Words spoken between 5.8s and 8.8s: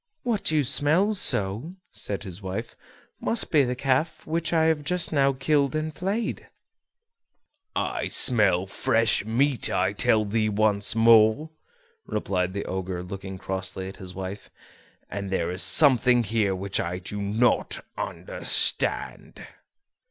flayed." "I smell